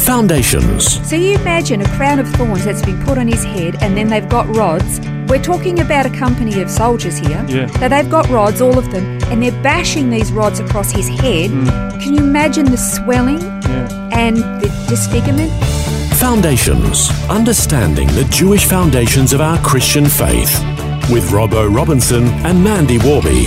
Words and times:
Foundations. 0.00 1.06
So 1.08 1.14
you 1.14 1.34
imagine 1.34 1.82
a 1.82 1.88
crown 1.96 2.18
of 2.18 2.28
thorns 2.30 2.64
that's 2.64 2.82
been 2.82 3.02
put 3.04 3.18
on 3.18 3.28
his 3.28 3.44
head, 3.44 3.76
and 3.82 3.96
then 3.96 4.08
they've 4.08 4.28
got 4.28 4.46
rods. 4.56 4.98
We're 5.28 5.42
talking 5.42 5.78
about 5.80 6.06
a 6.06 6.10
company 6.10 6.60
of 6.62 6.70
soldiers 6.70 7.18
here. 7.18 7.44
Yeah. 7.48 7.66
So 7.78 7.88
they've 7.88 8.08
got 8.10 8.28
rods, 8.30 8.60
all 8.60 8.78
of 8.78 8.90
them, 8.90 9.18
and 9.24 9.42
they're 9.42 9.62
bashing 9.62 10.10
these 10.10 10.32
rods 10.32 10.58
across 10.58 10.90
his 10.90 11.06
head. 11.08 11.50
Mm. 11.50 12.02
Can 12.02 12.14
you 12.14 12.22
imagine 12.24 12.64
the 12.66 12.78
swelling 12.78 13.40
Yeah. 13.40 14.10
and 14.12 14.38
the 14.38 14.68
disfigurement? 14.88 15.52
Foundations. 16.14 17.10
Understanding 17.28 18.08
the 18.08 18.24
Jewish 18.30 18.64
foundations 18.64 19.32
of 19.32 19.40
our 19.40 19.58
Christian 19.58 20.06
faith. 20.06 20.58
With 21.10 21.30
Robbo 21.30 21.72
Robinson 21.74 22.24
and 22.44 22.62
Mandy 22.64 22.98
Warby. 22.98 23.46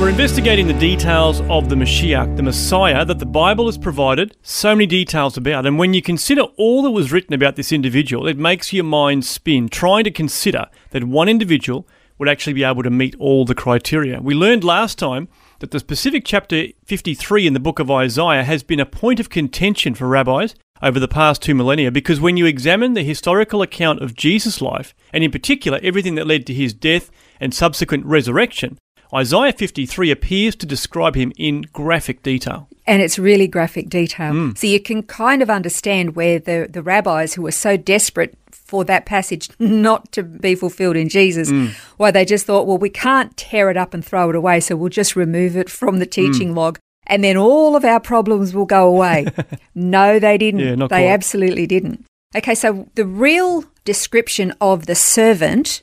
We're 0.00 0.10
investigating 0.10 0.66
the 0.66 0.74
details 0.74 1.40
of 1.42 1.68
the 1.68 1.76
Mashiach, 1.76 2.36
the 2.36 2.42
Messiah, 2.42 3.04
that 3.04 3.20
the 3.20 3.24
Bible 3.24 3.66
has 3.66 3.78
provided 3.78 4.36
so 4.42 4.74
many 4.74 4.86
details 4.86 5.36
about. 5.36 5.66
And 5.66 5.78
when 5.78 5.94
you 5.94 6.02
consider 6.02 6.42
all 6.56 6.82
that 6.82 6.90
was 6.90 7.12
written 7.12 7.32
about 7.32 7.54
this 7.54 7.72
individual, 7.72 8.26
it 8.26 8.36
makes 8.36 8.72
your 8.72 8.84
mind 8.84 9.24
spin, 9.24 9.68
trying 9.68 10.04
to 10.04 10.10
consider 10.10 10.66
that 10.90 11.04
one 11.04 11.28
individual 11.28 11.86
would 12.18 12.28
actually 12.28 12.52
be 12.52 12.64
able 12.64 12.82
to 12.82 12.90
meet 12.90 13.14
all 13.18 13.44
the 13.44 13.54
criteria. 13.54 14.20
We 14.20 14.34
learned 14.34 14.64
last 14.64 14.98
time 14.98 15.28
that 15.60 15.70
the 15.70 15.80
specific 15.80 16.24
chapter 16.24 16.66
53 16.84 17.46
in 17.46 17.54
the 17.54 17.60
book 17.60 17.78
of 17.78 17.90
Isaiah 17.90 18.44
has 18.44 18.62
been 18.62 18.80
a 18.80 18.86
point 18.86 19.20
of 19.20 19.30
contention 19.30 19.94
for 19.94 20.08
rabbis 20.08 20.54
over 20.82 20.98
the 20.98 21.08
past 21.08 21.40
two 21.40 21.54
millennia 21.54 21.90
because 21.90 22.20
when 22.20 22.36
you 22.36 22.46
examine 22.46 22.94
the 22.94 23.04
historical 23.04 23.62
account 23.62 24.02
of 24.02 24.14
Jesus' 24.14 24.60
life, 24.60 24.92
and 25.12 25.24
in 25.24 25.30
particular 25.30 25.78
everything 25.82 26.16
that 26.16 26.26
led 26.26 26.46
to 26.46 26.52
his 26.52 26.74
death 26.74 27.10
and 27.40 27.54
subsequent 27.54 28.04
resurrection, 28.04 28.78
Isaiah 29.14 29.52
53 29.52 30.10
appears 30.10 30.56
to 30.56 30.66
describe 30.66 31.14
him 31.14 31.32
in 31.36 31.62
graphic 31.72 32.22
detail. 32.22 32.68
And 32.86 33.00
it's 33.00 33.18
really 33.18 33.46
graphic 33.48 33.88
detail. 33.88 34.32
Hmm. 34.32 34.50
So 34.56 34.66
you 34.66 34.80
can 34.80 35.02
kind 35.04 35.40
of 35.42 35.48
understand 35.48 36.16
where 36.16 36.38
the, 36.38 36.68
the 36.70 36.82
rabbis 36.82 37.34
who 37.34 37.42
were 37.42 37.52
so 37.52 37.76
desperate 37.76 38.36
for 38.50 38.84
that 38.84 39.06
passage 39.06 39.48
not 39.58 40.10
to 40.12 40.22
be 40.22 40.54
fulfilled 40.54 40.96
in 40.96 41.08
Jesus, 41.08 41.48
Hmm. 41.50 41.68
why 41.96 42.10
they 42.10 42.24
just 42.24 42.44
thought, 42.46 42.66
well, 42.66 42.78
we 42.78 42.90
can't 42.90 43.36
tear 43.36 43.70
it 43.70 43.76
up 43.76 43.94
and 43.94 44.04
throw 44.04 44.30
it 44.30 44.36
away, 44.36 44.60
so 44.60 44.74
we'll 44.76 44.88
just 44.90 45.14
remove 45.16 45.56
it 45.56 45.70
from 45.70 45.98
the 45.98 46.06
teaching 46.06 46.50
Hmm. 46.50 46.56
log. 46.58 46.78
And 47.06 47.22
then 47.22 47.36
all 47.36 47.76
of 47.76 47.84
our 47.84 48.00
problems 48.00 48.54
will 48.54 48.64
go 48.64 48.88
away. 48.88 49.26
no, 49.74 50.18
they 50.18 50.38
didn't. 50.38 50.60
Yeah, 50.60 50.74
they 50.76 50.86
quite. 50.88 51.06
absolutely 51.06 51.66
didn't. 51.66 52.04
Okay, 52.34 52.54
so 52.54 52.88
the 52.94 53.04
real 53.04 53.64
description 53.84 54.52
of 54.60 54.86
the 54.86 54.94
servant 54.94 55.82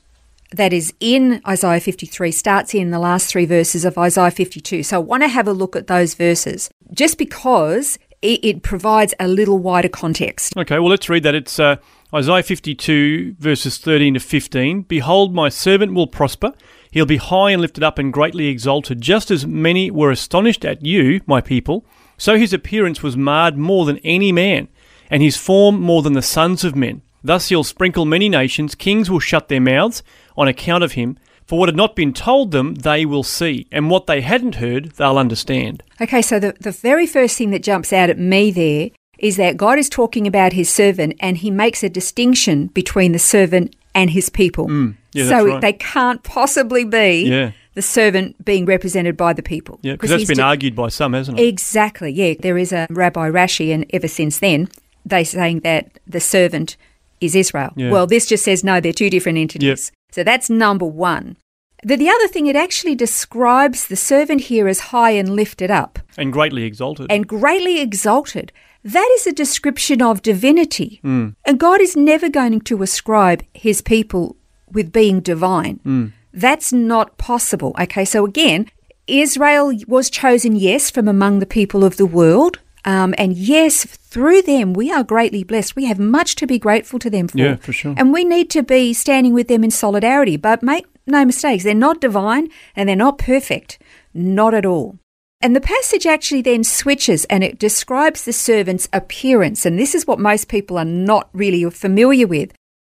that 0.52 0.72
is 0.72 0.92
in 1.00 1.40
Isaiah 1.46 1.80
53 1.80 2.30
starts 2.30 2.74
in 2.74 2.90
the 2.90 2.98
last 2.98 3.28
three 3.28 3.46
verses 3.46 3.84
of 3.84 3.96
Isaiah 3.98 4.30
52. 4.30 4.82
So 4.82 4.96
I 4.96 4.98
want 4.98 5.22
to 5.22 5.28
have 5.28 5.48
a 5.48 5.52
look 5.52 5.76
at 5.76 5.86
those 5.86 6.14
verses 6.14 6.70
just 6.92 7.18
because 7.18 7.98
it, 8.20 8.44
it 8.44 8.62
provides 8.62 9.14
a 9.18 9.28
little 9.28 9.58
wider 9.58 9.88
context. 9.88 10.56
Okay, 10.56 10.78
well, 10.78 10.90
let's 10.90 11.08
read 11.08 11.24
that. 11.24 11.34
It's 11.34 11.58
uh, 11.58 11.76
Isaiah 12.14 12.42
52, 12.42 13.36
verses 13.38 13.78
13 13.78 14.14
to 14.14 14.20
15. 14.20 14.82
Behold, 14.82 15.34
my 15.34 15.48
servant 15.48 15.94
will 15.94 16.06
prosper. 16.06 16.52
He'll 16.90 17.06
be 17.06 17.16
high 17.16 17.50
and 17.50 17.60
lifted 17.60 17.82
up 17.82 17.98
and 17.98 18.12
greatly 18.12 18.48
exalted, 18.48 19.00
just 19.00 19.30
as 19.30 19.46
many 19.46 19.90
were 19.90 20.10
astonished 20.10 20.64
at 20.64 20.84
you, 20.84 21.20
my 21.26 21.40
people. 21.40 21.84
So 22.18 22.36
his 22.36 22.52
appearance 22.52 23.02
was 23.02 23.16
marred 23.16 23.56
more 23.56 23.84
than 23.86 23.98
any 23.98 24.30
man, 24.30 24.68
and 25.10 25.22
his 25.22 25.36
form 25.36 25.80
more 25.80 26.02
than 26.02 26.12
the 26.12 26.22
sons 26.22 26.64
of 26.64 26.76
men. 26.76 27.02
Thus 27.24 27.48
he'll 27.48 27.64
sprinkle 27.64 28.04
many 28.04 28.28
nations, 28.28 28.74
kings 28.74 29.10
will 29.10 29.20
shut 29.20 29.48
their 29.48 29.60
mouths 29.60 30.02
on 30.36 30.48
account 30.48 30.84
of 30.84 30.92
him. 30.92 31.18
For 31.46 31.58
what 31.58 31.68
had 31.68 31.76
not 31.76 31.96
been 31.96 32.12
told 32.12 32.50
them, 32.50 32.76
they 32.76 33.04
will 33.04 33.22
see, 33.24 33.66
and 33.70 33.90
what 33.90 34.06
they 34.06 34.20
hadn't 34.20 34.54
heard, 34.56 34.92
they'll 34.92 35.18
understand. 35.18 35.82
Okay, 36.00 36.22
so 36.22 36.38
the, 36.38 36.54
the 36.60 36.70
very 36.70 37.06
first 37.06 37.36
thing 37.36 37.50
that 37.50 37.62
jumps 37.62 37.92
out 37.92 38.08
at 38.10 38.18
me 38.18 38.50
there 38.50 38.90
is 39.18 39.36
that 39.36 39.56
God 39.56 39.78
is 39.78 39.88
talking 39.88 40.26
about 40.26 40.52
his 40.52 40.70
servant 40.70 41.14
and 41.20 41.38
he 41.38 41.50
makes 41.50 41.82
a 41.82 41.88
distinction 41.88 42.68
between 42.68 43.12
the 43.12 43.18
servant 43.18 43.74
and 43.94 44.10
his 44.10 44.28
people. 44.28 44.66
Mm. 44.68 44.96
yeah, 45.12 45.28
so 45.28 45.46
right. 45.46 45.60
they 45.60 45.72
can't 45.74 46.22
possibly 46.22 46.84
be 46.84 47.24
Yeah. 47.28 47.52
the 47.74 47.82
servant 47.82 48.44
being 48.44 48.64
represented 48.64 49.16
by 49.16 49.32
the 49.32 49.42
people. 49.42 49.78
Yeah, 49.82 49.92
because 49.92 50.10
that's 50.10 50.24
been 50.24 50.38
di- 50.38 50.42
argued 50.42 50.74
by 50.74 50.88
some, 50.88 51.12
hasn't 51.12 51.38
it? 51.38 51.46
Exactly, 51.46 52.10
yeah. 52.10 52.34
There 52.38 52.58
is 52.58 52.72
a 52.72 52.86
Rabbi 52.90 53.30
Rashi, 53.30 53.72
and 53.72 53.84
ever 53.90 54.08
since 54.08 54.38
then, 54.38 54.68
they're 55.04 55.24
saying 55.24 55.60
that 55.60 55.98
the 56.06 56.20
servant 56.20 56.76
is 57.22 57.34
Israel. 57.34 57.72
Yeah. 57.76 57.90
Well, 57.90 58.06
this 58.06 58.26
just 58.26 58.44
says 58.44 58.62
no, 58.64 58.80
they're 58.80 58.92
two 58.92 59.10
different 59.10 59.38
entities. 59.38 59.92
So 60.10 60.22
that's 60.22 60.50
number 60.50 60.84
one. 60.86 61.36
The, 61.84 61.96
the 61.96 62.08
other 62.08 62.28
thing, 62.28 62.46
it 62.46 62.54
actually 62.54 62.94
describes 62.94 63.86
the 63.88 63.96
servant 63.96 64.42
here 64.42 64.68
as 64.68 64.78
high 64.94 65.10
and 65.10 65.34
lifted 65.34 65.70
up 65.70 65.98
and 66.16 66.32
greatly 66.32 66.62
exalted. 66.62 67.06
and 67.10 67.26
greatly 67.26 67.80
exalted. 67.80 68.52
That 68.84 69.08
is 69.16 69.26
a 69.26 69.32
description 69.32 70.02
of 70.02 70.22
divinity. 70.22 71.00
Hmm. 71.02 71.30
And 71.44 71.58
God 71.58 71.80
is 71.80 71.96
never 71.96 72.28
going 72.28 72.60
to 72.62 72.82
ascribe 72.82 73.42
his 73.54 73.80
people 73.80 74.36
with 74.70 74.92
being 74.92 75.20
divine. 75.20 75.80
Hmm. 75.82 76.06
That's 76.32 76.72
not 76.72 77.18
possible. 77.18 77.74
Okay, 77.80 78.04
so 78.04 78.24
again, 78.24 78.66
Israel 79.06 79.72
was 79.86 80.08
chosen, 80.08 80.56
yes, 80.56 80.90
from 80.90 81.08
among 81.08 81.40
the 81.40 81.46
people 81.46 81.84
of 81.84 81.96
the 81.96 82.06
world. 82.06 82.58
Um, 82.84 83.14
and 83.16 83.36
yes, 83.36 83.84
through 83.84 84.42
them, 84.42 84.72
we 84.72 84.90
are 84.90 85.04
greatly 85.04 85.44
blessed. 85.44 85.76
We 85.76 85.84
have 85.86 85.98
much 85.98 86.34
to 86.36 86.46
be 86.46 86.58
grateful 86.58 86.98
to 86.98 87.10
them 87.10 87.28
for. 87.28 87.38
Yeah, 87.38 87.56
for 87.56 87.72
sure. 87.72 87.94
And 87.96 88.12
we 88.12 88.24
need 88.24 88.50
to 88.50 88.62
be 88.62 88.92
standing 88.92 89.32
with 89.32 89.48
them 89.48 89.62
in 89.62 89.70
solidarity. 89.70 90.36
But 90.36 90.62
make 90.62 90.86
no 91.06 91.24
mistakes, 91.24 91.64
they're 91.64 91.74
not 91.74 92.00
divine 92.00 92.48
and 92.74 92.88
they're 92.88 92.96
not 92.96 93.18
perfect. 93.18 93.78
Not 94.14 94.54
at 94.54 94.66
all. 94.66 94.98
And 95.40 95.56
the 95.56 95.60
passage 95.60 96.06
actually 96.06 96.42
then 96.42 96.62
switches 96.62 97.24
and 97.24 97.42
it 97.42 97.58
describes 97.58 98.24
the 98.24 98.32
servant's 98.32 98.88
appearance. 98.92 99.66
And 99.66 99.78
this 99.78 99.94
is 99.94 100.06
what 100.06 100.20
most 100.20 100.48
people 100.48 100.78
are 100.78 100.84
not 100.84 101.28
really 101.32 101.68
familiar 101.70 102.28
with. 102.28 102.52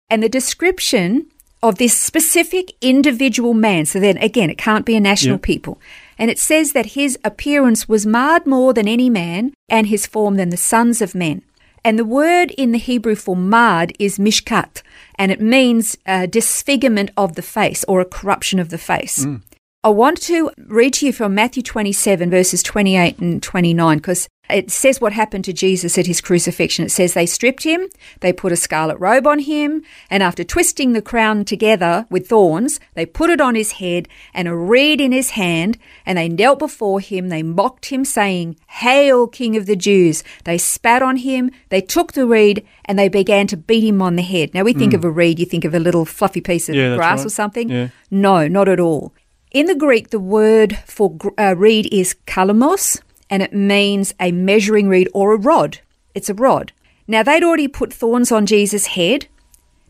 And 0.09 0.23
the 0.23 0.29
description 0.29 1.27
of 1.61 1.77
this 1.77 1.95
specific 1.95 2.71
individual 2.81 3.53
man, 3.53 3.85
so 3.85 3.99
then 3.99 4.17
again, 4.17 4.49
it 4.49 4.57
can't 4.57 4.85
be 4.85 4.95
a 4.95 4.99
national 4.99 5.37
people. 5.37 5.79
And 6.19 6.29
it 6.29 6.37
says 6.37 6.73
that 6.73 6.97
his 6.97 7.17
appearance 7.23 7.89
was 7.89 8.05
marred 8.05 8.45
more 8.45 8.73
than 8.73 8.87
any 8.87 9.09
man, 9.09 9.53
and 9.69 9.87
his 9.87 10.05
form 10.05 10.35
than 10.35 10.49
the 10.49 10.57
sons 10.57 11.01
of 11.01 11.15
men. 11.15 11.41
And 11.83 11.97
the 11.97 12.05
word 12.05 12.51
in 12.51 12.73
the 12.73 12.77
Hebrew 12.77 13.15
for 13.15 13.37
marred 13.37 13.93
is 13.97 14.19
mishkat, 14.19 14.83
and 15.15 15.31
it 15.31 15.39
means 15.39 15.97
a 16.05 16.27
disfigurement 16.27 17.11
of 17.15 17.35
the 17.35 17.41
face 17.41 17.85
or 17.87 18.01
a 18.01 18.05
corruption 18.05 18.59
of 18.59 18.69
the 18.69 18.77
face. 18.77 19.25
Mm. 19.25 19.41
I 19.81 19.87
want 19.87 20.21
to 20.23 20.51
read 20.57 20.95
to 20.95 21.05
you 21.05 21.13
from 21.13 21.33
Matthew 21.33 21.63
27, 21.63 22.29
verses 22.29 22.61
28 22.63 23.17
and 23.19 23.41
29, 23.41 23.97
because 23.97 24.27
it 24.49 24.71
says 24.71 24.99
what 24.99 25.13
happened 25.13 25.45
to 25.45 25.53
Jesus 25.53 25.97
at 25.97 26.05
his 26.05 26.19
crucifixion. 26.19 26.83
It 26.83 26.91
says 26.91 27.13
they 27.13 27.25
stripped 27.25 27.63
him, 27.63 27.87
they 28.19 28.33
put 28.33 28.51
a 28.51 28.57
scarlet 28.57 28.97
robe 28.97 29.25
on 29.25 29.39
him, 29.39 29.83
and 30.09 30.21
after 30.21 30.43
twisting 30.43 30.91
the 30.91 31.01
crown 31.01 31.45
together 31.45 32.05
with 32.09 32.27
thorns, 32.27 32.81
they 32.95 33.05
put 33.05 33.29
it 33.29 33.39
on 33.39 33.55
his 33.55 33.73
head 33.73 34.09
and 34.33 34.49
a 34.49 34.55
reed 34.55 34.99
in 34.99 35.13
his 35.13 35.29
hand, 35.29 35.77
and 36.05 36.17
they 36.17 36.27
knelt 36.27 36.59
before 36.59 36.99
him. 36.99 37.29
They 37.29 37.41
mocked 37.41 37.85
him, 37.85 38.03
saying, 38.03 38.57
Hail, 38.67 39.27
King 39.27 39.55
of 39.55 39.65
the 39.65 39.77
Jews! 39.77 40.25
They 40.43 40.57
spat 40.57 41.01
on 41.01 41.15
him, 41.15 41.51
they 41.69 41.79
took 41.79 42.11
the 42.11 42.27
reed, 42.27 42.67
and 42.83 42.99
they 42.99 43.07
began 43.07 43.47
to 43.47 43.55
beat 43.55 43.85
him 43.85 44.01
on 44.01 44.17
the 44.17 44.23
head. 44.23 44.53
Now, 44.53 44.63
we 44.63 44.73
think 44.73 44.91
hmm. 44.91 44.97
of 44.97 45.05
a 45.05 45.09
reed, 45.09 45.39
you 45.39 45.45
think 45.45 45.63
of 45.63 45.73
a 45.73 45.79
little 45.79 46.03
fluffy 46.03 46.41
piece 46.41 46.67
of 46.67 46.75
Yeah, 46.75 46.97
grass 46.97 47.19
right. 47.19 47.27
or 47.27 47.29
something. 47.29 47.69
Yeah. 47.69 47.87
No, 48.11 48.45
not 48.49 48.67
at 48.67 48.81
all. 48.81 49.13
In 49.51 49.65
the 49.65 49.75
Greek, 49.75 50.09
the 50.09 50.19
word 50.19 50.77
for 50.85 51.15
uh, 51.37 51.55
reed 51.57 51.91
is 51.91 52.15
kalamos, 52.27 53.01
and 53.29 53.41
it 53.41 53.53
means 53.53 54.13
a 54.19 54.31
measuring 54.31 54.89
reed 54.89 55.09
or 55.13 55.33
a 55.33 55.37
rod. 55.37 55.79
It's 56.13 56.29
a 56.29 56.33
rod. 56.35 56.71
Now, 57.07 57.23
they'd 57.23 57.43
already 57.43 57.67
put 57.67 57.91
thorns 57.91 58.31
on 58.31 58.45
Jesus' 58.45 58.87
head. 58.87 59.25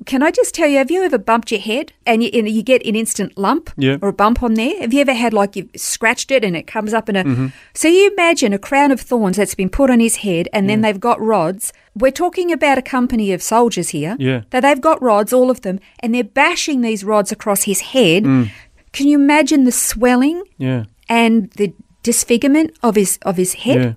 Can 0.05 0.23
I 0.23 0.31
just 0.31 0.55
tell 0.55 0.69
you, 0.69 0.77
have 0.77 0.89
you 0.89 1.03
ever 1.03 1.17
bumped 1.17 1.51
your 1.51 1.59
head 1.59 1.91
and 2.05 2.23
you, 2.23 2.29
and 2.33 2.47
you 2.47 2.63
get 2.63 2.85
an 2.85 2.95
instant 2.95 3.37
lump 3.37 3.69
Yeah. 3.75 3.97
or 4.01 4.07
a 4.07 4.13
bump 4.13 4.41
on 4.41 4.53
there? 4.53 4.79
Have 4.79 4.93
you 4.93 5.01
ever 5.01 5.13
had 5.13 5.33
like 5.33 5.57
you've 5.57 5.67
scratched 5.75 6.31
it 6.31 6.45
and 6.45 6.55
it 6.55 6.65
comes 6.67 6.93
up 6.93 7.09
in 7.09 7.17
a. 7.17 7.25
Mm-hmm. 7.25 7.47
So 7.73 7.89
you 7.89 8.09
imagine 8.09 8.53
a 8.53 8.59
crown 8.59 8.91
of 8.91 9.01
thorns 9.01 9.35
that's 9.35 9.55
been 9.55 9.69
put 9.69 9.89
on 9.89 9.99
his 9.99 10.17
head 10.17 10.47
and 10.53 10.69
then 10.69 10.79
they've 10.79 10.99
got 11.01 11.19
rods. 11.19 11.73
We're 11.95 12.11
talking 12.11 12.49
about 12.53 12.77
a 12.77 12.81
company 12.81 13.33
of 13.33 13.43
soldiers 13.43 13.89
here. 13.89 14.15
Yeah. 14.19 14.43
That 14.51 14.61
they've 14.61 14.79
got 14.79 15.01
rods, 15.01 15.33
all 15.33 15.51
of 15.51 15.61
them, 15.61 15.81
and 15.99 16.15
they're 16.15 16.23
bashing 16.23 16.79
these 16.79 17.03
rods 17.03 17.33
across 17.33 17.63
his 17.63 17.81
head. 17.81 18.23
Mm. 18.23 18.51
Can 18.93 19.07
you 19.07 19.19
imagine 19.19 19.63
the 19.65 19.71
swelling 19.71 20.43
Yeah. 20.57 20.85
and 21.07 21.49
the 21.51 21.73
disfigurement 22.03 22.71
of 22.81 22.95
his 22.95 23.19
of 23.23 23.37
his 23.37 23.53
head. 23.65 23.81
Yeah. 23.81 23.93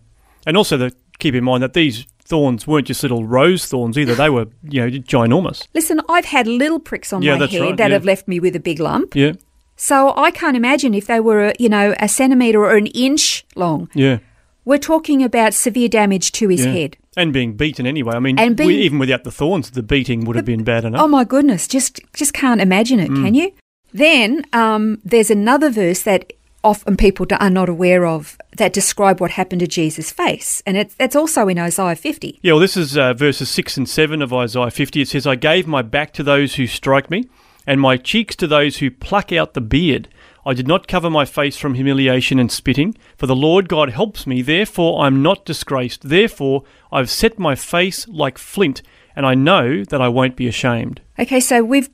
And 0.47 0.57
also, 0.57 0.77
the, 0.77 0.93
keep 1.19 1.35
in 1.35 1.45
mind 1.45 1.63
that 1.63 1.73
these 1.73 2.05
thorns 2.25 2.67
weren't 2.67 2.87
just 2.89 3.03
little 3.03 3.25
rose 3.25 3.65
thorns 3.67 3.97
either. 3.97 4.15
They 4.15 4.29
were, 4.31 4.47
you 4.69 4.81
know, 4.81 4.89
ginormous. 4.99 5.67
Listen, 5.75 6.01
I've 6.09 6.25
had 6.27 6.47
little 6.47 6.81
pricks 6.81 7.13
on 7.13 7.23
Yeah, 7.23 7.37
my 7.37 7.47
head 7.47 7.61
right, 7.61 7.77
that 7.77 7.89
yeah. 7.91 7.95
have 7.95 8.05
left 8.05 8.27
me 8.29 8.41
with 8.41 8.57
a 8.57 8.61
big 8.61 8.81
lump. 8.81 9.15
Yeah. 9.15 9.33
So 9.77 10.13
I 10.17 10.31
can't 10.31 10.57
imagine 10.57 10.95
if 10.95 11.07
they 11.07 11.21
were, 11.21 11.53
you 11.59 11.69
know, 11.69 11.95
a 12.01 12.09
centimetre 12.09 12.59
or 12.61 12.77
an 12.77 12.87
inch 12.89 13.45
long. 13.57 13.89
Yeah. 13.95 14.19
We're 14.65 14.79
talking 14.79 15.23
about 15.25 15.55
severe 15.55 15.89
damage 15.89 16.31
to 16.33 16.49
his 16.49 16.65
yeah. 16.65 16.73
head. 16.73 16.97
And 17.17 17.33
being 17.33 17.55
beaten 17.55 17.87
anyway. 17.87 18.15
I 18.15 18.21
mean, 18.21 18.39
And 18.39 18.59
we- 18.59 18.77
even 18.83 18.99
without 18.99 19.25
the 19.25 19.31
thorns, 19.33 19.71
the 19.71 19.83
beating 19.83 20.25
would 20.25 20.37
have 20.37 20.45
been 20.45 20.65
bad 20.65 20.85
enough. 20.85 21.03
Oh 21.03 21.09
my 21.09 21.25
goodness, 21.25 21.67
just 21.69 22.01
just 22.15 22.33
can't 22.33 22.61
imagine 22.61 22.99
it, 23.01 23.11
Mm. 23.11 23.25
can 23.25 23.35
you? 23.35 23.53
Then 23.93 24.45
um, 24.53 25.01
there's 25.05 25.31
another 25.31 25.71
verse 25.71 26.03
that 26.03 26.33
often 26.65 26.97
people 26.97 27.27
are 27.39 27.51
not 27.51 27.69
aware 27.69 28.07
of 28.07 28.39
that 28.57 28.73
describe 28.73 29.21
what 29.21 29.33
happened 29.33 29.61
to 29.61 29.67
Jesus' 29.67 30.11
face, 30.11 30.63
and 30.67 30.77
it's 30.77 30.95
that's 30.95 31.17
also 31.17 31.49
in 31.49 31.59
Isaiah 31.59 31.97
50. 31.97 32.39
Yeah, 32.43 32.53
well, 32.53 32.61
this 32.61 32.77
is 32.77 32.97
uh, 32.97 33.15
verses 33.15 33.49
6 33.51 33.77
and 33.77 33.89
7 33.89 34.23
of 34.23 34.33
Isaiah 34.33 34.71
50. 34.71 35.01
It 35.01 35.09
says, 35.09 35.27
I 35.27 35.35
gave 35.35 35.67
my 35.67 35.83
back 35.83 36.13
to 36.15 36.23
those 36.23 36.55
who 36.55 36.67
strike 36.67 37.11
me, 37.11 37.29
and 37.67 37.81
my 37.81 37.97
cheeks 37.97 38.37
to 38.37 38.47
those 38.47 38.79
who 38.79 38.91
pluck 38.91 39.33
out 39.33 39.55
the 39.55 39.61
beard. 39.61 40.09
I 40.45 40.55
did 40.55 40.67
not 40.67 40.89
cover 40.89 41.09
my 41.09 41.25
face 41.25 41.57
from 41.57 41.75
humiliation 41.75 42.39
and 42.39 42.51
spitting, 42.51 42.97
for 43.17 43.27
the 43.27 43.37
Lord 43.37 43.69
God 43.69 43.91
helps 43.91 44.27
me, 44.27 44.43
therefore 44.43 45.05
I'm 45.05 45.23
not 45.23 45.45
disgraced. 45.45 46.09
Therefore 46.09 46.65
I've 46.91 47.11
set 47.11 47.39
my 47.39 47.55
face 47.55 48.09
like 48.09 48.39
flint, 48.39 48.83
and 49.15 49.25
I 49.25 49.35
know 49.35 49.85
that 49.85 50.03
I 50.03 50.09
won't 50.09 50.37
be 50.37 50.49
ashamed. 50.49 51.01
Okay, 51.19 51.41
so 51.41 51.63
we've 51.63 51.91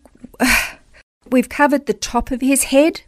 we've 1.31 1.49
covered 1.49 1.87
the 1.87 1.95
top 1.95 2.31
of 2.31 2.41
his 2.41 2.65
head 2.65 3.03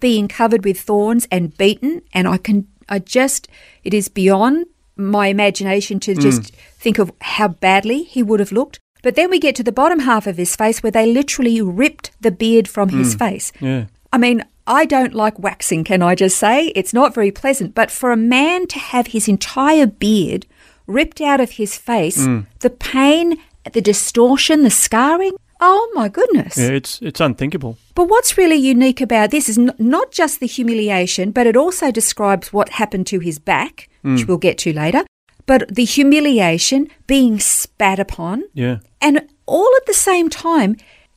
being 0.00 0.28
covered 0.28 0.64
with 0.64 0.80
thorns 0.80 1.26
and 1.30 1.56
beaten, 1.56 2.02
and 2.12 2.26
I 2.26 2.38
can 2.38 2.66
I 2.88 2.98
just 2.98 3.48
it 3.82 3.94
is 3.94 4.08
beyond 4.08 4.66
my 4.96 5.26
imagination 5.26 5.98
to 6.00 6.14
just 6.14 6.42
mm. 6.42 6.50
think 6.78 6.98
of 6.98 7.12
how 7.20 7.48
badly 7.48 8.04
he 8.04 8.22
would 8.22 8.40
have 8.40 8.52
looked. 8.52 8.78
But 9.02 9.16
then 9.16 9.28
we 9.30 9.38
get 9.38 9.54
to 9.56 9.62
the 9.62 9.72
bottom 9.72 10.00
half 10.00 10.26
of 10.26 10.36
his 10.36 10.56
face 10.56 10.82
where 10.82 10.92
they 10.92 11.12
literally 11.12 11.60
ripped 11.60 12.10
the 12.20 12.30
beard 12.30 12.68
from 12.68 12.88
his 12.88 13.14
mm. 13.14 13.18
face. 13.18 13.52
Yeah. 13.60 13.86
I 14.12 14.18
mean, 14.18 14.44
I 14.66 14.86
don't 14.86 15.12
like 15.12 15.38
waxing, 15.38 15.84
can 15.84 16.00
I 16.00 16.14
just 16.14 16.38
say? 16.38 16.68
It's 16.68 16.94
not 16.94 17.14
very 17.14 17.30
pleasant. 17.30 17.74
But 17.74 17.90
for 17.90 18.12
a 18.12 18.16
man 18.16 18.66
to 18.68 18.78
have 18.78 19.08
his 19.08 19.28
entire 19.28 19.86
beard 19.86 20.46
ripped 20.86 21.20
out 21.20 21.40
of 21.40 21.52
his 21.52 21.76
face, 21.76 22.26
mm. 22.26 22.46
the 22.60 22.70
pain, 22.70 23.36
the 23.72 23.82
distortion, 23.82 24.62
the 24.62 24.70
scarring, 24.70 25.32
oh 25.66 25.90
my 25.94 26.08
goodness. 26.08 26.56
Yeah, 26.56 26.68
it's, 26.68 27.00
it's 27.02 27.20
unthinkable. 27.20 27.78
But 27.94 28.08
what's 28.08 28.36
really 28.36 28.56
unique 28.56 29.00
about 29.00 29.30
this 29.30 29.48
is 29.48 29.58
n- 29.58 29.72
not 29.78 30.12
just 30.12 30.40
the 30.40 30.46
humiliation, 30.46 31.30
but 31.30 31.46
it 31.46 31.56
also 31.56 31.90
describes 31.90 32.52
what 32.52 32.68
happened 32.80 33.06
to 33.08 33.18
his 33.20 33.38
back, 33.38 33.88
which 34.02 34.22
mm. 34.22 34.28
we'll 34.28 34.36
get 34.48 34.58
to 34.58 34.72
later, 34.72 35.04
but 35.46 35.74
the 35.74 35.84
humiliation, 35.84 36.88
being 37.06 37.40
spat 37.40 37.98
upon, 37.98 38.44
Yeah. 38.52 38.78
and 39.00 39.26
all 39.46 39.70
at 39.76 39.86
the 39.86 39.94
same 39.94 40.28
time, 40.28 40.76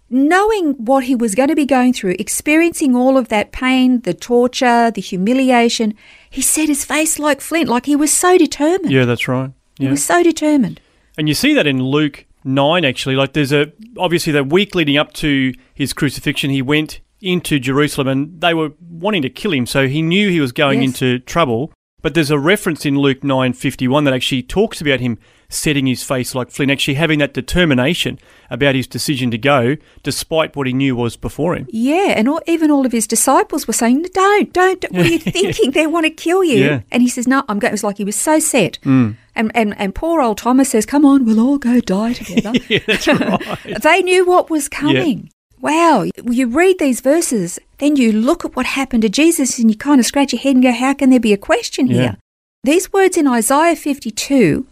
knowing 0.09 0.73
what 0.73 1.03
he 1.03 1.15
was 1.15 1.35
going 1.35 1.49
to 1.49 1.55
be 1.55 1.65
going 1.65 1.93
through, 1.93 2.15
experiencing 2.17 2.95
all 2.95 3.17
of 3.17 3.27
that 3.27 3.51
pain, 3.51 4.01
the 4.01 4.13
torture, 4.13 4.89
the 4.91 5.01
humiliation, 5.01 5.93
he 6.29 6.41
set 6.41 6.69
his 6.69 6.85
face 6.85 7.19
like 7.19 7.41
flint, 7.41 7.67
like 7.69 7.85
he 7.85 7.95
was 7.95 8.13
so 8.13 8.37
determined. 8.37 8.91
Yeah, 8.91 9.05
that's 9.05 9.27
right. 9.27 9.51
He 9.77 9.85
Yeah. 9.85 9.91
was 9.91 10.03
so 10.03 10.23
determined. 10.23 10.79
And 11.17 11.27
you 11.27 11.33
see 11.35 11.53
that 11.53 11.67
in 11.67 11.83
Luke 11.83 12.25
9, 12.47 12.85
actually. 12.85 13.15
Like, 13.15 13.33
there's 13.33 13.51
a, 13.51 13.71
obviously, 13.97 14.33
the 14.33 14.43
week 14.43 14.73
leading 14.73 14.97
up 14.97 15.13
to 15.13 15.53
his 15.73 15.93
crucifixion, 15.93 16.49
he 16.49 16.61
went 16.61 17.01
into 17.21 17.59
Jerusalem 17.59 18.07
and 18.07 18.41
they 18.41 18.53
were 18.53 18.71
wanting 18.89 19.21
to 19.23 19.29
kill 19.29 19.51
him. 19.51 19.65
So 19.65 19.87
he 19.87 20.01
knew 20.01 20.29
he 20.29 20.39
was 20.39 20.51
going 20.51 20.81
Yes. 20.81 20.89
into 20.89 21.19
trouble. 21.19 21.71
But 22.03 22.13
there's 22.13 22.29
a 22.31 22.37
reference 22.39 22.85
in 22.85 22.97
Luke 22.97 23.23
9:51 23.23 24.03
that 24.05 24.13
actually 24.13 24.43
talks 24.43 24.81
about 24.81 24.99
him 24.99 25.17
setting 25.49 25.87
his 25.87 26.03
face 26.03 26.35
like 26.35 26.51
flint, 26.51 26.71
actually 26.71 26.95
having 26.95 27.19
that 27.19 27.33
determination 27.33 28.19
about 28.49 28.75
his 28.75 28.87
decision 28.87 29.31
to 29.31 29.37
go, 29.37 29.77
despite 30.03 30.55
what 30.55 30.67
he 30.67 30.73
knew 30.73 30.95
was 30.95 31.15
before 31.15 31.55
him. 31.55 31.67
Yeah, 31.69 32.13
and 32.17 32.27
all, 32.27 32.41
even 32.47 32.69
all 32.71 32.85
of 32.85 32.91
his 32.91 33.07
disciples 33.07 33.67
were 33.67 33.73
saying, 33.73 34.03
"Don't, 34.13 34.53
don't! 34.53 34.81
don't 34.81 34.93
what 34.93 35.05
are 35.05 35.09
you 35.09 35.19
thinking? 35.37 35.71
They 35.71 35.87
want 35.87 36.05
to 36.05 36.09
kill 36.09 36.43
you." 36.43 36.63
Yeah. 36.63 36.81
And 36.91 37.01
he 37.01 37.09
says, 37.09 37.27
"No, 37.27 37.43
I'm 37.47 37.59
going." 37.59 37.71
It 37.71 37.73
was 37.73 37.83
like 37.83 37.97
he 37.97 38.03
was 38.03 38.15
so 38.15 38.39
set. 38.39 38.79
Mm. 38.83 39.15
And, 39.35 39.51
and 39.55 39.77
and 39.77 39.93
poor 39.93 40.21
old 40.21 40.37
Thomas 40.39 40.69
says, 40.69 40.85
"Come 40.85 41.05
on, 41.05 41.25
we'll 41.25 41.39
all 41.39 41.57
go 41.57 41.79
die 41.79 42.13
together." 42.13 42.53
Yeah, 42.69 42.79
that's 42.85 43.07
right. 43.07 43.59
they 43.83 44.01
knew 44.01 44.25
what 44.25 44.49
was 44.49 44.67
coming. 44.67 45.29
Wow, 45.59 46.05
you 46.23 46.47
read 46.47 46.77
these 46.77 47.01
verses, 47.01 47.57
then 47.79 47.95
you 47.95 48.11
look 48.11 48.45
at 48.45 48.55
what 48.55 48.65
happened 48.67 49.01
to 49.03 49.09
Jesus, 49.09 49.57
and 49.57 49.71
you 49.71 49.77
kind 49.77 49.99
of 49.99 50.05
scratch 50.05 50.31
your 50.33 50.41
head 50.41 50.55
and 50.55 50.63
go, 50.63 50.71
"How 50.71 50.93
can 50.93 51.09
there 51.09 51.19
be 51.19 51.33
a 51.33 51.37
question 51.37 51.87
Yeah. 51.87 51.95
here?" 51.95 52.17
These 52.63 52.91
words 52.91 53.17
in 53.17 53.27
Isaiah 53.27 53.75
52 53.75 54.67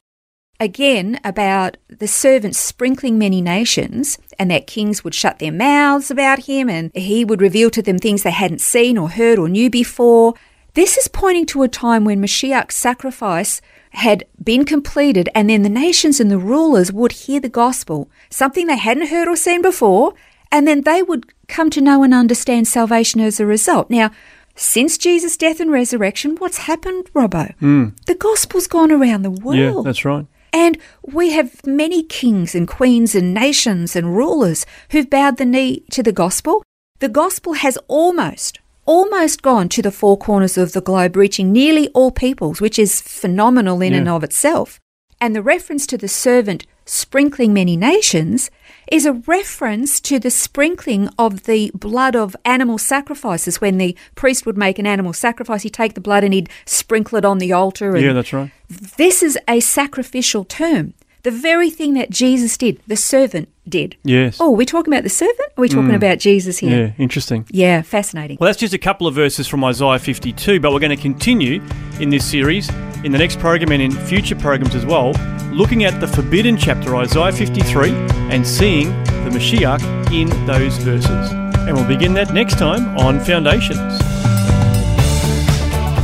again 0.60 1.20
about 1.24 1.78
the 1.88 2.08
servants 2.08 2.58
sprinkling 2.58 3.18
many 3.18 3.42
nations 3.42 4.18
and 4.40 4.50
that 4.52 4.68
kings 4.68 5.04
would 5.04 5.14
shut 5.16 5.40
their 5.40 5.52
mouths 5.52 6.10
about 6.10 6.46
him 6.46 6.70
and 6.70 6.92
he 6.96 7.26
would 7.26 7.42
reveal 7.42 7.70
to 7.72 7.82
them 7.82 7.98
things 7.98 8.24
they 8.24 8.32
hadn't 8.32 8.62
seen 8.62 8.98
or 8.98 9.10
heard 9.10 9.38
or 9.38 9.50
knew 9.50 9.70
before. 9.70 10.34
This 10.74 10.98
is 10.98 11.08
pointing 11.08 11.46
to 11.48 11.64
a 11.64 11.68
time 11.68 12.06
when 12.06 12.22
Mashiach's 12.22 12.76
sacrifice 12.76 13.62
had 13.92 14.26
been 14.44 14.66
completed 14.66 15.30
and 15.34 15.50
then 15.50 15.64
the 15.64 15.70
nations 15.70 16.20
and 16.20 16.30
the 16.30 16.38
rulers 16.38 16.92
would 16.92 17.14
hear 17.14 17.40
the 17.40 17.50
gospel, 17.50 18.10
something 18.30 18.68
they 18.68 18.78
hadn't 18.78 19.08
heard 19.08 19.28
or 19.28 19.36
seen 19.38 19.62
before, 19.62 20.14
and 20.52 20.68
then 20.68 20.82
they 20.82 21.02
would 21.02 21.26
come 21.48 21.70
to 21.70 21.82
know 21.82 22.04
and 22.04 22.14
understand 22.14 22.68
salvation 22.68 23.22
as 23.22 23.40
a 23.40 23.46
result. 23.46 23.90
Now, 23.90 24.12
since 24.56 24.98
Jesus' 24.98 25.38
death 25.38 25.60
and 25.60 25.72
resurrection, 25.72 26.36
what's 26.38 26.60
happened, 26.60 27.10
Robbo? 27.14 27.56
Hmm. 27.56 27.90
The 28.06 28.16
gospel's 28.16 28.68
gone 28.68 28.92
around 28.92 29.24
the 29.24 29.32
world. 29.32 29.58
yeah, 29.58 29.82
that's 29.84 30.06
right. 30.06 30.26
And 30.56 30.78
we 31.04 31.32
have 31.32 31.66
many 31.68 32.02
kings 32.02 32.56
and 32.56 32.66
queens 32.66 33.14
and 33.14 33.34
nations 33.34 33.94
and 33.94 34.16
rulers 34.16 34.66
who've 34.92 35.10
bowed 35.10 35.36
the 35.38 35.44
knee 35.44 35.84
to 35.92 36.02
the 36.02 36.14
gospel. 36.14 36.64
The 37.00 37.10
gospel 37.10 37.54
has 37.54 37.78
almost, 37.90 38.60
almost 38.86 39.42
gone 39.42 39.68
to 39.70 39.82
the 39.82 39.92
four 39.92 40.18
corners 40.18 40.58
of 40.58 40.72
the 40.72 40.80
globe, 40.80 41.18
reaching 41.18 41.52
nearly 41.52 41.90
all 41.90 42.10
peoples, 42.10 42.62
which 42.62 42.80
is 42.80 43.02
phenomenal 43.02 43.82
in 43.82 43.92
Yeah. 43.92 44.00
and 44.00 44.08
of 44.10 44.24
itself. 44.24 44.80
And 45.20 45.36
the 45.36 45.42
reference 45.42 45.86
to 45.88 45.98
the 45.98 46.08
servant 46.08 46.66
sprinkling 46.86 47.52
many 47.54 47.76
nations 47.76 48.50
is 48.92 49.06
a 49.06 49.14
reference 49.14 50.00
to 50.02 50.20
the 50.20 50.30
sprinkling 50.30 51.10
of 51.18 51.44
the 51.44 51.72
blood 51.74 52.16
of 52.16 52.36
animal 52.46 52.78
sacrifices. 52.78 53.62
When 53.62 53.78
the 53.78 53.98
priest 54.16 54.46
would 54.46 54.58
make 54.58 54.80
an 54.80 54.88
animal 54.88 55.14
sacrifice, 55.14 55.64
he'd 55.64 55.74
take 55.74 55.94
the 55.94 56.02
blood 56.02 56.24
and 56.24 56.34
he'd 56.34 56.50
sprinkle 56.66 57.18
it 57.18 57.26
on 57.26 57.40
the 57.40 57.52
altar. 57.52 57.96
And 57.96 58.04
Yeah, 58.06 58.14
that's 58.14 58.34
right. 58.34 58.52
this 58.98 59.24
is 59.24 59.38
a 59.48 59.60
sacrificial 59.60 60.44
term. 60.44 60.94
The 61.26 61.32
very 61.32 61.72
thing 61.72 61.96
that 61.96 62.12
Jesus 62.12 62.56
did, 62.56 62.80
the 62.86 62.96
servant 62.96 63.50
did. 63.68 63.98
Yes. 64.04 64.38
Oh, 64.40 64.52
we're 64.52 64.58
we 64.58 64.66
talking 64.66 64.94
about 64.94 65.02
the 65.02 65.10
servant? 65.10 65.50
Are 65.58 65.62
we 65.62 65.68
talking 65.68 65.90
hmm. 65.90 65.96
about 65.96 66.20
Jesus 66.20 66.60
here? 66.60 66.86
Yeah, 66.86 66.94
interesting. 67.00 67.48
Yeah, 67.50 67.82
fascinating. 67.82 68.38
Well, 68.40 68.48
that's 68.48 68.60
just 68.60 68.76
a 68.76 68.78
couple 68.78 69.08
of 69.08 69.16
verses 69.16 69.48
from 69.48 69.64
Isaiah 69.64 69.98
52, 69.98 70.60
but 70.60 70.72
we're 70.72 70.80
going 70.80 70.96
to 70.96 71.02
continue 71.02 71.64
in 72.00 72.12
this 72.12 72.24
series 72.30 72.70
in 73.04 73.12
the 73.12 73.18
next 73.18 73.40
program 73.40 73.72
and 73.72 73.82
in 73.82 73.92
future 73.92 74.36
programs 74.36 74.76
as 74.76 74.86
well, 74.86 75.14
looking 75.52 75.84
at 75.84 76.00
the 76.00 76.08
forbidden 76.08 76.58
chapter, 76.58 76.96
Isaiah 76.96 77.32
53, 77.32 77.90
and 78.30 78.46
seeing 78.46 78.90
the 79.24 79.32
Mashiach 79.32 79.82
in 80.14 80.30
those 80.46 80.78
verses. 80.78 81.32
And 81.32 81.76
we'll 81.76 81.88
begin 81.88 82.14
that 82.14 82.36
next 82.36 82.60
time 82.60 82.96
on 83.00 83.20
Foundations. 83.20 84.00